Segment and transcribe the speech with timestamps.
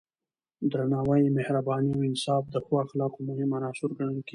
[0.71, 4.29] درناوی، مهرباني او انصاف د ښو اخلاقو مهم عناصر ګڼل کېږي.